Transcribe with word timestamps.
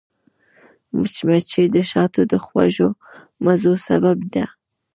مچمچۍ 0.95 1.65
د 1.75 1.77
شاتو 1.91 2.21
د 2.31 2.33
خوږو 2.45 2.87
مزو 3.43 3.73
سبب 3.87 4.17
ده 4.33 4.45